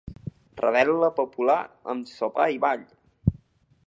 Revetlla 0.61 1.09
popular 1.19 1.59
amb 1.95 2.09
sopar 2.13 2.49
i 2.57 2.61
ball. 2.67 2.85